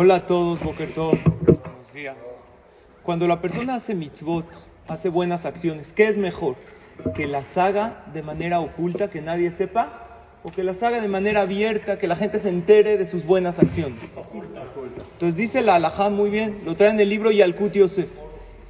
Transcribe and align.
Hola 0.00 0.14
a 0.14 0.26
todos, 0.26 0.62
Boker. 0.62 0.90
Buenos 0.94 1.92
días. 1.92 2.16
Cuando 3.02 3.26
la 3.26 3.40
persona 3.40 3.74
hace 3.74 3.96
mitzvot, 3.96 4.46
hace 4.86 5.08
buenas 5.08 5.44
acciones, 5.44 5.88
¿qué 5.96 6.06
es 6.06 6.16
mejor? 6.16 6.54
¿Que 7.16 7.26
las 7.26 7.58
haga 7.58 8.04
de 8.14 8.22
manera 8.22 8.60
oculta, 8.60 9.10
que 9.10 9.20
nadie 9.20 9.50
sepa? 9.58 10.38
¿O 10.44 10.52
que 10.52 10.62
las 10.62 10.80
haga 10.80 11.00
de 11.00 11.08
manera 11.08 11.40
abierta, 11.40 11.98
que 11.98 12.06
la 12.06 12.14
gente 12.14 12.38
se 12.38 12.48
entere 12.48 12.96
de 12.96 13.10
sus 13.10 13.26
buenas 13.26 13.58
acciones? 13.58 13.98
Entonces 15.14 15.34
dice 15.34 15.62
la 15.62 15.74
alajá 15.74 16.10
muy 16.10 16.30
bien, 16.30 16.60
lo 16.64 16.76
trae 16.76 16.90
en 16.90 17.00
el 17.00 17.08
libro 17.08 17.32
Yalkut 17.32 17.72
Yosef. 17.72 18.08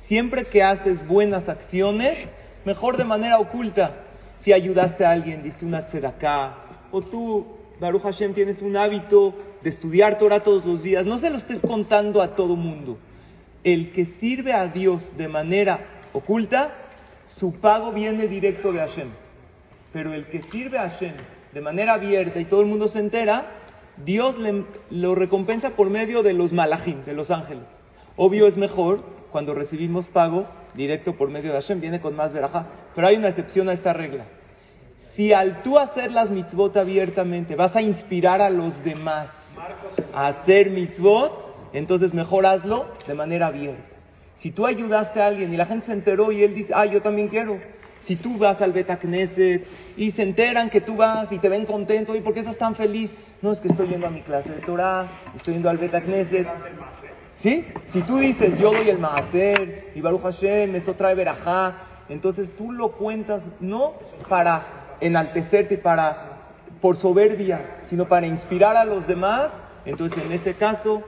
Siempre 0.07 0.47
que 0.47 0.63
haces 0.63 1.07
buenas 1.07 1.47
acciones, 1.47 2.27
mejor 2.65 2.97
de 2.97 3.05
manera 3.05 3.39
oculta. 3.39 3.97
Si 4.41 4.55
ayudaste 4.55 5.05
a 5.05 5.11
alguien, 5.11 5.43
diste 5.43 5.67
una 5.67 5.89
tzedaká, 5.89 6.55
o 6.91 7.03
tú, 7.03 7.58
Baruch 7.81 8.03
Hashem, 8.03 8.35
tienes 8.35 8.61
un 8.61 8.77
hábito 8.77 9.35
de 9.63 9.71
estudiar 9.71 10.19
Torah 10.19 10.43
todos 10.43 10.65
los 10.65 10.83
días, 10.83 11.07
no 11.07 11.19
se 11.19 11.31
lo 11.31 11.39
estés 11.39 11.61
contando 11.63 12.21
a 12.21 12.35
todo 12.35 12.57
mundo. 12.57 12.99
El 13.63 13.93
que 13.93 14.07
sirve 14.21 14.53
a 14.53 14.67
Dios 14.69 15.13
de 15.17 15.29
manera 15.29 16.03
oculta, 16.13 16.75
su 17.27 17.55
pago 17.61 17.93
viene 17.93 18.27
directo 18.27 18.73
de 18.73 18.81
Hashem. 18.81 19.09
Pero 19.93 20.13
el 20.13 20.27
que 20.27 20.43
sirve 20.51 20.79
a 20.79 20.91
Hashem 20.91 21.15
de 21.53 21.61
manera 21.61 21.95
abierta 21.95 22.41
y 22.41 22.45
todo 22.45 22.61
el 22.61 22.67
mundo 22.67 22.89
se 22.89 22.99
entera, 22.99 23.47
Dios 24.05 24.39
le, 24.39 24.65
lo 24.91 25.15
recompensa 25.15 25.71
por 25.71 25.91
medio 25.91 26.23
de 26.23 26.33
los 26.33 26.53
malachim, 26.53 27.05
de 27.05 27.15
los 27.15 27.31
ángeles. 27.31 27.65
Obvio 28.17 28.47
es 28.47 28.57
mejor 28.57 29.03
cuando 29.31 29.55
recibimos 29.55 30.07
pago 30.09 30.47
directo 30.75 31.15
por 31.17 31.31
medio 31.31 31.53
de 31.53 31.61
Hashem, 31.61 31.81
viene 31.81 32.01
con 32.01 32.15
más 32.15 32.33
verajá. 32.33 32.67
Pero 32.95 33.07
hay 33.07 33.17
una 33.17 33.29
excepción 33.29 33.69
a 33.69 33.73
esta 33.73 33.93
regla. 33.93 34.25
Si 35.19 35.33
al 35.33 35.65
tú 35.65 35.77
hacer 35.77 36.13
las 36.13 36.31
mitzvot 36.31 36.77
abiertamente 36.77 37.57
vas 37.57 37.75
a 37.75 37.83
inspirar 37.83 38.41
a 38.41 38.51
los 38.51 38.85
demás 38.85 39.27
a 40.15 40.29
hacer 40.29 40.71
mitzvot, 40.71 41.73
entonces 41.73 42.15
mejor 42.15 42.47
hazlo 42.47 42.87
de 43.05 43.15
manera 43.15 43.49
abierta. 43.49 43.83
Si 44.37 44.53
tú 44.53 44.65
ayudaste 44.65 45.21
a 45.21 45.27
alguien 45.27 45.53
y 45.53 45.57
la 45.57 45.67
gente 45.67 45.87
se 45.87 45.93
enteró 45.93 46.31
y 46.31 46.45
él 46.45 46.55
dice, 46.55 46.73
ah, 46.73 46.87
yo 46.87 47.03
también 47.03 47.27
quiero. 47.27 47.59
Si 48.05 48.15
tú 48.15 48.39
vas 48.39 48.63
al 48.63 48.71
Beta 48.71 48.97
Knesset 49.01 49.67
y 49.97 50.13
se 50.13 50.23
enteran 50.23 50.71
que 50.71 50.83
tú 50.83 50.95
vas 50.95 51.33
y 51.33 51.41
te 51.41 51.49
ven 51.49 51.67
contento, 51.67 52.15
¿y 52.15 52.21
por 52.21 52.33
qué 52.33 52.39
estás 52.39 52.57
tan 52.57 52.77
feliz? 52.77 53.11
No, 53.43 53.51
es 53.51 53.59
que 53.59 53.67
estoy 53.67 53.89
yendo 53.89 54.07
a 54.07 54.11
mi 54.11 54.21
clase 54.21 54.51
de 54.51 54.61
Torah, 54.61 55.09
estoy 55.35 55.55
yendo 55.55 55.69
al 55.69 55.79
Beta 55.79 56.01
Knesset. 56.01 56.47
¿Sí? 57.43 57.67
Si 57.93 58.03
tú 58.03 58.19
dices, 58.19 58.57
yo 58.57 58.71
doy 58.71 58.89
el 58.89 59.01
Maaser 59.01 59.91
y 59.97 60.01
Baruch 60.01 60.23
Hashem, 60.23 60.77
eso 60.77 60.95
trae 60.95 61.17
verajá, 61.17 62.05
entonces 62.09 62.55
tú 62.57 62.71
lo 62.71 62.93
cuentas 62.93 63.43
no 63.59 63.95
para 64.29 64.78
enaltecerte 65.01 65.79
para, 65.79 66.39
por 66.81 66.97
soberbia, 66.97 67.61
sino 67.91 68.09
para 68.09 68.27
inspirar 68.27 68.77
a 68.77 68.85
los 68.85 69.07
demás. 69.07 69.51
Entonces, 69.85 70.23
en 70.23 70.33
ese 70.33 70.55
caso, 70.55 71.03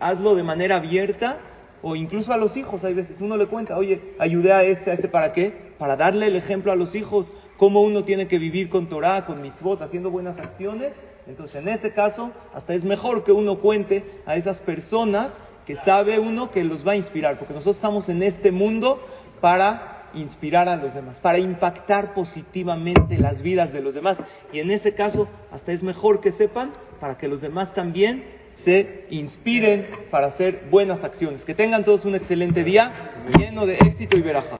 hazlo 0.00 0.34
de 0.34 0.42
manera 0.42 0.76
abierta 0.76 1.38
o 1.82 1.96
incluso 1.96 2.32
a 2.32 2.36
los 2.36 2.56
hijos. 2.56 2.82
Hay 2.84 2.94
veces 2.94 3.20
uno 3.20 3.36
le 3.36 3.46
cuenta, 3.46 3.76
oye, 3.76 4.14
ayudé 4.18 4.52
a 4.52 4.62
este, 4.62 4.90
a 4.90 4.94
este, 4.94 5.08
¿para 5.08 5.32
qué? 5.32 5.72
Para 5.78 5.96
darle 5.96 6.26
el 6.26 6.36
ejemplo 6.36 6.72
a 6.72 6.76
los 6.76 6.94
hijos, 6.94 7.30
cómo 7.56 7.82
uno 7.82 8.04
tiene 8.04 8.28
que 8.28 8.38
vivir 8.38 8.68
con 8.68 8.88
Torah, 8.88 9.24
con 9.24 9.40
mitzvot, 9.40 9.80
haciendo 9.82 10.10
buenas 10.10 10.38
acciones. 10.38 10.92
Entonces, 11.26 11.56
en 11.56 11.68
ese 11.68 11.92
caso, 11.92 12.32
hasta 12.54 12.74
es 12.74 12.84
mejor 12.84 13.24
que 13.24 13.32
uno 13.32 13.58
cuente 13.58 14.04
a 14.26 14.36
esas 14.36 14.58
personas 14.58 15.30
que 15.66 15.76
sabe 15.76 16.18
uno 16.18 16.50
que 16.50 16.64
los 16.64 16.86
va 16.86 16.92
a 16.92 16.96
inspirar, 16.96 17.38
porque 17.38 17.52
nosotros 17.52 17.76
estamos 17.76 18.08
en 18.08 18.22
este 18.22 18.50
mundo 18.50 19.02
para 19.42 19.97
inspirar 20.18 20.68
a 20.68 20.76
los 20.76 20.94
demás, 20.94 21.18
para 21.20 21.38
impactar 21.38 22.14
positivamente 22.14 23.18
las 23.18 23.42
vidas 23.42 23.72
de 23.72 23.80
los 23.80 23.94
demás. 23.94 24.18
Y 24.52 24.60
en 24.60 24.70
ese 24.70 24.94
caso, 24.94 25.28
hasta 25.50 25.72
es 25.72 25.82
mejor 25.82 26.20
que 26.20 26.32
sepan 26.32 26.72
para 27.00 27.16
que 27.18 27.28
los 27.28 27.40
demás 27.40 27.72
también 27.74 28.24
se 28.64 29.06
inspiren 29.10 29.86
para 30.10 30.28
hacer 30.28 30.66
buenas 30.70 31.02
acciones. 31.04 31.42
Que 31.42 31.54
tengan 31.54 31.84
todos 31.84 32.04
un 32.04 32.14
excelente 32.14 32.64
día 32.64 32.92
lleno 33.38 33.66
de 33.66 33.74
éxito 33.74 34.16
y 34.16 34.22
veraja. 34.22 34.56